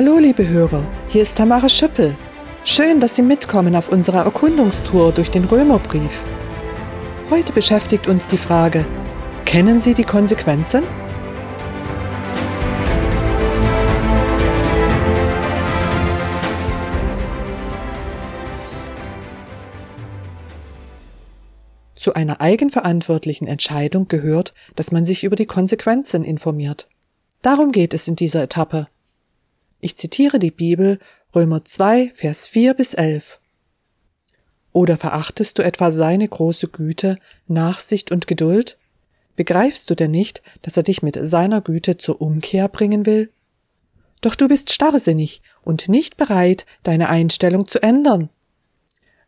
Hallo 0.00 0.18
liebe 0.18 0.46
Hörer, 0.46 0.86
hier 1.08 1.22
ist 1.22 1.36
Tamara 1.36 1.68
Schüppel. 1.68 2.16
Schön, 2.64 3.00
dass 3.00 3.16
Sie 3.16 3.22
mitkommen 3.22 3.74
auf 3.74 3.88
unserer 3.88 4.24
Erkundungstour 4.26 5.10
durch 5.10 5.28
den 5.28 5.42
Römerbrief. 5.42 6.22
Heute 7.30 7.52
beschäftigt 7.52 8.06
uns 8.06 8.28
die 8.28 8.38
Frage, 8.38 8.84
kennen 9.44 9.80
Sie 9.80 9.94
die 9.94 10.04
Konsequenzen? 10.04 10.84
Zu 21.96 22.14
einer 22.14 22.40
eigenverantwortlichen 22.40 23.48
Entscheidung 23.48 24.06
gehört, 24.06 24.54
dass 24.76 24.92
man 24.92 25.04
sich 25.04 25.24
über 25.24 25.34
die 25.34 25.46
Konsequenzen 25.46 26.22
informiert. 26.22 26.88
Darum 27.42 27.72
geht 27.72 27.94
es 27.94 28.06
in 28.06 28.14
dieser 28.14 28.44
Etappe. 28.44 28.86
Ich 29.80 29.96
zitiere 29.96 30.40
die 30.40 30.50
Bibel 30.50 30.98
Römer 31.34 31.64
2, 31.64 32.10
Vers 32.12 32.48
4 32.48 32.74
bis 32.74 32.94
11. 32.94 33.40
Oder 34.72 34.96
verachtest 34.96 35.58
du 35.58 35.62
etwa 35.62 35.92
seine 35.92 36.26
große 36.26 36.66
Güte, 36.68 37.18
Nachsicht 37.46 38.10
und 38.10 38.26
Geduld? 38.26 38.76
Begreifst 39.36 39.88
du 39.88 39.94
denn 39.94 40.10
nicht, 40.10 40.42
dass 40.62 40.76
er 40.76 40.82
dich 40.82 41.02
mit 41.02 41.16
seiner 41.20 41.60
Güte 41.60 41.96
zur 41.96 42.20
Umkehr 42.20 42.68
bringen 42.68 43.06
will? 43.06 43.30
Doch 44.20 44.34
du 44.34 44.48
bist 44.48 44.72
starrsinnig 44.72 45.42
und 45.62 45.88
nicht 45.88 46.16
bereit, 46.16 46.66
deine 46.82 47.08
Einstellung 47.08 47.68
zu 47.68 47.80
ändern. 47.80 48.30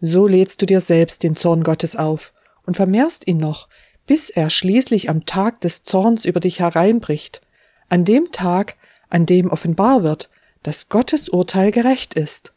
So 0.00 0.26
lädst 0.26 0.62
du 0.62 0.66
dir 0.66 0.80
selbst 0.80 1.24
den 1.24 1.36
Zorn 1.36 1.62
Gottes 1.62 1.94
auf 1.94 2.32
und 2.64 2.76
vermehrst 2.76 3.26
ihn 3.26 3.36
noch, 3.36 3.68
bis 4.06 4.30
er 4.30 4.48
schließlich 4.48 5.10
am 5.10 5.26
Tag 5.26 5.60
des 5.60 5.82
Zorns 5.82 6.24
über 6.24 6.40
dich 6.40 6.60
hereinbricht, 6.60 7.42
an 7.90 8.06
dem 8.06 8.32
Tag, 8.32 8.76
an 9.10 9.26
dem 9.26 9.50
offenbar 9.50 10.02
wird, 10.02 10.30
dass 10.62 10.88
Gottes 10.88 11.28
Urteil 11.28 11.70
gerecht 11.70 12.14
ist. 12.14 12.52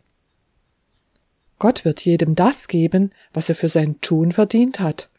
Gott 1.59 1.85
wird 1.85 2.03
jedem 2.03 2.35
das 2.35 2.67
geben, 2.67 3.11
was 3.33 3.49
er 3.49 3.55
für 3.55 3.69
sein 3.69 4.01
Tun 4.01 4.31
verdient 4.31 4.79
hat. 4.79 5.09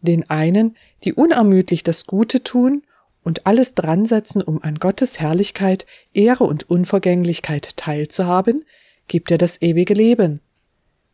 Den 0.00 0.28
einen, 0.28 0.76
die 1.04 1.14
unermüdlich 1.14 1.82
das 1.84 2.06
Gute 2.06 2.42
tun 2.42 2.82
und 3.22 3.46
alles 3.46 3.74
dran 3.74 4.04
setzen, 4.04 4.42
um 4.42 4.62
an 4.62 4.76
Gottes 4.76 5.20
Herrlichkeit, 5.20 5.86
Ehre 6.12 6.44
und 6.44 6.68
Unvergänglichkeit 6.68 7.76
teilzuhaben, 7.76 8.64
gibt 9.08 9.30
er 9.30 9.38
das 9.38 9.62
ewige 9.62 9.94
Leben. 9.94 10.40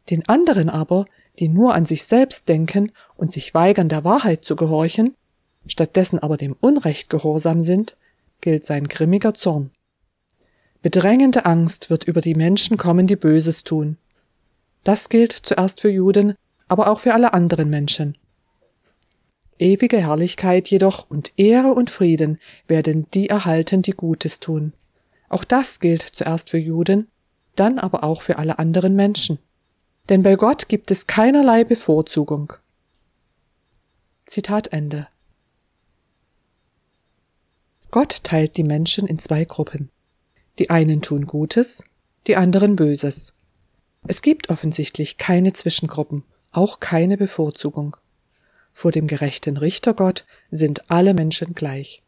Den 0.08 0.28
anderen 0.28 0.68
aber, 0.70 1.06
die 1.38 1.48
nur 1.48 1.74
an 1.74 1.86
sich 1.86 2.04
selbst 2.04 2.48
denken 2.48 2.92
und 3.16 3.30
sich 3.30 3.54
weigern, 3.54 3.88
der 3.88 4.04
Wahrheit 4.04 4.44
zu 4.44 4.56
gehorchen, 4.56 5.14
stattdessen 5.66 6.18
aber 6.18 6.36
dem 6.36 6.56
Unrecht 6.60 7.10
gehorsam 7.10 7.60
sind, 7.60 7.96
gilt 8.40 8.64
sein 8.64 8.88
grimmiger 8.88 9.34
Zorn. 9.34 9.70
Bedrängende 10.82 11.44
Angst 11.44 11.90
wird 11.90 12.04
über 12.04 12.20
die 12.20 12.34
Menschen 12.34 12.76
kommen, 12.76 13.06
die 13.06 13.16
Böses 13.16 13.64
tun. 13.64 13.98
Das 14.82 15.08
gilt 15.10 15.32
zuerst 15.32 15.80
für 15.80 15.90
Juden, 15.90 16.34
aber 16.68 16.90
auch 16.90 17.00
für 17.00 17.12
alle 17.12 17.34
anderen 17.34 17.68
Menschen. 17.68 18.16
Ewige 19.58 19.98
Herrlichkeit 19.98 20.68
jedoch 20.68 21.10
und 21.10 21.32
Ehre 21.36 21.74
und 21.74 21.90
Frieden 21.90 22.38
werden 22.66 23.06
die 23.12 23.28
erhalten, 23.28 23.82
die 23.82 23.92
Gutes 23.92 24.40
tun. 24.40 24.72
Auch 25.28 25.44
das 25.44 25.80
gilt 25.80 26.02
zuerst 26.02 26.48
für 26.48 26.58
Juden, 26.58 27.08
dann 27.56 27.78
aber 27.78 28.02
auch 28.02 28.22
für 28.22 28.38
alle 28.38 28.58
anderen 28.58 28.96
Menschen. 28.96 29.38
Denn 30.08 30.22
bei 30.22 30.36
Gott 30.36 30.68
gibt 30.68 30.90
es 30.90 31.06
keinerlei 31.06 31.62
Bevorzugung. 31.62 32.54
Zitat 34.24 34.68
Ende. 34.68 35.08
Gott 37.90 38.24
teilt 38.24 38.56
die 38.56 38.64
Menschen 38.64 39.06
in 39.06 39.18
zwei 39.18 39.44
Gruppen. 39.44 39.90
Die 40.58 40.70
einen 40.70 41.00
tun 41.02 41.26
Gutes, 41.26 41.84
die 42.26 42.36
anderen 42.36 42.76
Böses. 42.76 43.34
Es 44.06 44.22
gibt 44.22 44.50
offensichtlich 44.50 45.18
keine 45.18 45.52
Zwischengruppen, 45.52 46.24
auch 46.52 46.80
keine 46.80 47.16
Bevorzugung. 47.16 47.96
Vor 48.72 48.92
dem 48.92 49.06
gerechten 49.06 49.56
Richtergott 49.56 50.26
sind 50.50 50.90
alle 50.90 51.14
Menschen 51.14 51.54
gleich. 51.54 52.02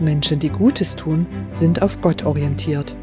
Menschen, 0.00 0.38
die 0.38 0.50
Gutes 0.50 0.96
tun, 0.96 1.26
sind 1.52 1.82
auf 1.82 2.00
Gott 2.00 2.24
orientiert. 2.24 2.94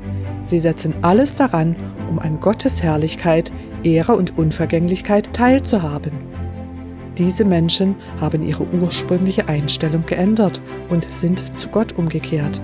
Sie 0.45 0.59
setzen 0.59 0.93
alles 1.01 1.35
daran, 1.35 1.75
um 2.09 2.19
an 2.19 2.39
Gottes 2.39 2.83
Herrlichkeit, 2.83 3.51
Ehre 3.83 4.15
und 4.15 4.37
Unvergänglichkeit 4.37 5.33
teilzuhaben. 5.33 6.30
Diese 7.17 7.43
Menschen 7.43 7.95
haben 8.19 8.41
ihre 8.43 8.65
ursprüngliche 8.65 9.47
Einstellung 9.47 10.05
geändert 10.05 10.61
und 10.89 11.11
sind 11.11 11.57
zu 11.57 11.67
Gott 11.67 11.97
umgekehrt. 11.97 12.61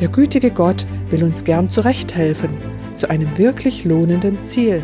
Der 0.00 0.08
gütige 0.08 0.50
Gott 0.50 0.86
will 1.10 1.22
uns 1.22 1.44
gern 1.44 1.68
zurechthelfen, 1.68 2.50
zu 2.96 3.10
einem 3.10 3.36
wirklich 3.36 3.84
lohnenden 3.84 4.42
Ziel. 4.42 4.82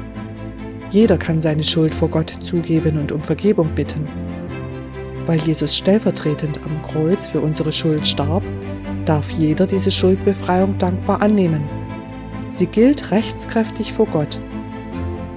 Jeder 0.90 1.16
kann 1.16 1.40
seine 1.40 1.64
Schuld 1.64 1.94
vor 1.94 2.08
Gott 2.08 2.30
zugeben 2.40 2.98
und 2.98 3.12
um 3.12 3.22
Vergebung 3.22 3.70
bitten. 3.74 4.06
Weil 5.24 5.40
Jesus 5.40 5.76
stellvertretend 5.76 6.60
am 6.64 6.82
Kreuz 6.82 7.26
für 7.26 7.40
unsere 7.40 7.72
Schuld 7.72 8.06
starb, 8.06 8.44
darf 9.06 9.30
jeder 9.30 9.66
diese 9.66 9.90
Schuldbefreiung 9.90 10.78
dankbar 10.78 11.22
annehmen. 11.22 11.62
Sie 12.50 12.66
gilt 12.66 13.10
rechtskräftig 13.10 13.92
vor 13.92 14.06
Gott. 14.06 14.38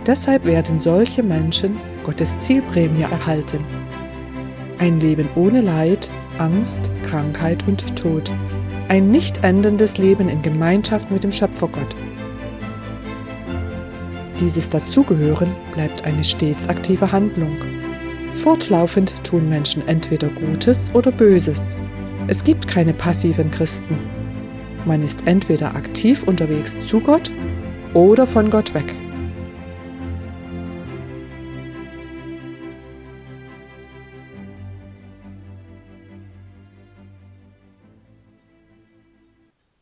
Deshalb 0.06 0.46
werden 0.46 0.80
solche 0.80 1.24
Menschen 1.24 1.78
Gottes 2.04 2.40
Zielprämie 2.40 3.04
erhalten. 3.04 3.64
Ein 4.80 5.00
Leben 5.00 5.28
ohne 5.36 5.62
Leid, 5.62 6.10
Angst, 6.38 6.82
Krankheit 7.06 7.68
und 7.68 7.96
Tod. 7.98 8.32
Ein 8.88 9.12
nicht 9.12 9.44
endendes 9.44 9.98
Leben 9.98 10.30
in 10.30 10.42
Gemeinschaft 10.42 11.12
mit 11.12 11.24
dem 11.24 11.32
Schöpfergott. 11.32 11.96
Dieses 14.40 14.70
Dazugehören 14.70 15.50
bleibt 15.74 16.06
eine 16.06 16.24
stets 16.24 16.70
aktive 16.70 17.12
Handlung. 17.12 17.58
Fortlaufend 18.36 19.14
tun 19.24 19.50
Menschen 19.50 19.86
entweder 19.88 20.30
Gutes 20.30 20.90
oder 20.94 21.12
Böses. 21.12 21.76
Es 22.28 22.44
gibt 22.44 22.68
keine 22.68 22.94
passiven 22.94 23.52
Christen. 23.52 23.98
Man 24.86 25.04
ist 25.04 25.20
entweder 25.26 25.76
aktiv 25.76 26.24
unterwegs 26.24 26.80
zu 26.88 27.02
Gott 27.02 27.32
oder 27.94 28.26
von 28.26 28.50
Gott 28.50 28.74
weg. 28.74 28.96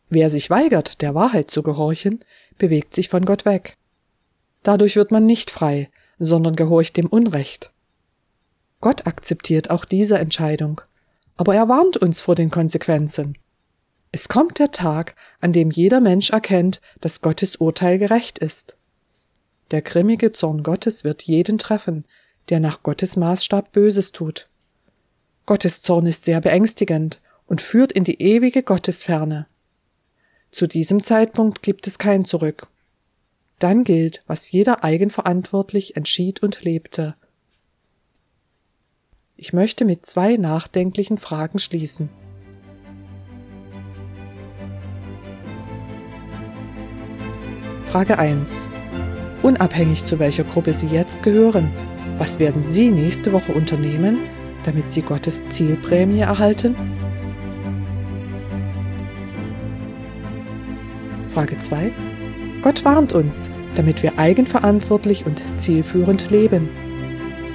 Wer 0.09 0.29
sich 0.29 0.49
weigert, 0.49 1.01
der 1.01 1.15
Wahrheit 1.15 1.51
zu 1.51 1.63
gehorchen, 1.63 2.23
bewegt 2.57 2.95
sich 2.95 3.09
von 3.09 3.25
Gott 3.25 3.45
weg. 3.45 3.77
Dadurch 4.63 4.95
wird 4.95 5.11
man 5.11 5.25
nicht 5.25 5.51
frei, 5.51 5.89
sondern 6.19 6.55
gehorcht 6.55 6.97
dem 6.97 7.07
Unrecht. 7.07 7.71
Gott 8.79 9.07
akzeptiert 9.07 9.69
auch 9.69 9.85
diese 9.85 10.17
Entscheidung, 10.17 10.81
aber 11.35 11.55
er 11.55 11.67
warnt 11.67 11.97
uns 11.97 12.21
vor 12.21 12.35
den 12.35 12.49
Konsequenzen. 12.49 13.37
Es 14.11 14.29
kommt 14.29 14.59
der 14.59 14.71
Tag, 14.71 15.15
an 15.41 15.51
dem 15.51 15.71
jeder 15.71 15.99
Mensch 15.99 16.29
erkennt, 16.29 16.81
dass 17.01 17.21
Gottes 17.21 17.57
Urteil 17.57 17.97
gerecht 17.97 18.39
ist. 18.39 18.77
Der 19.71 19.81
grimmige 19.81 20.31
Zorn 20.31 20.63
Gottes 20.63 21.03
wird 21.03 21.23
jeden 21.23 21.57
treffen, 21.57 22.05
der 22.49 22.59
nach 22.59 22.83
Gottes 22.83 23.17
Maßstab 23.17 23.73
Böses 23.73 24.13
tut. 24.13 24.47
Gottes 25.45 25.81
Zorn 25.81 26.05
ist 26.05 26.23
sehr 26.23 26.39
beängstigend 26.39 27.21
und 27.45 27.61
führt 27.61 27.91
in 27.91 28.03
die 28.03 28.21
ewige 28.21 28.63
Gottesferne. 28.63 29.47
Zu 30.51 30.67
diesem 30.67 31.03
Zeitpunkt 31.03 31.61
gibt 31.61 31.87
es 31.87 31.99
kein 31.99 32.25
Zurück. 32.25 32.67
Dann 33.59 33.83
gilt, 33.83 34.21
was 34.27 34.51
jeder 34.51 34.83
eigenverantwortlich 34.83 35.95
entschied 35.95 36.43
und 36.43 36.63
lebte. 36.63 37.15
Ich 39.35 39.53
möchte 39.53 39.85
mit 39.85 40.05
zwei 40.05 40.37
nachdenklichen 40.37 41.17
Fragen 41.17 41.59
schließen. 41.59 42.09
Frage 47.91 48.19
1. 48.19 48.67
Unabhängig 49.43 50.05
zu 50.05 50.19
welcher 50.19 50.43
Gruppe 50.43 50.73
Sie 50.73 50.87
jetzt 50.87 51.23
gehören, 51.23 51.71
was 52.17 52.39
werden 52.39 52.63
Sie 52.63 52.89
nächste 52.89 53.31
Woche 53.31 53.53
unternehmen, 53.53 54.19
damit 54.65 54.91
Sie 54.91 55.01
Gottes 55.01 55.45
Zielprämie 55.47 56.21
erhalten? 56.21 56.75
Frage 61.37 61.59
2. 61.59 61.91
Gott 62.63 62.83
warnt 62.83 63.13
uns, 63.13 63.51
damit 63.75 64.01
wir 64.01 64.17
eigenverantwortlich 64.17 65.27
und 65.27 65.43
zielführend 65.55 66.31
leben. 66.31 66.67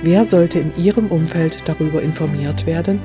Wer 0.05 0.25
sollte 0.25 0.61
in 0.61 0.73
Ihrem 0.77 1.09
Umfeld 1.09 1.65
darüber 1.67 2.01
informiert 2.01 2.65
werden? 2.65 3.01